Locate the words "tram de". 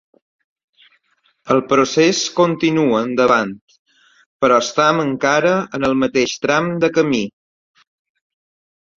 6.47-6.89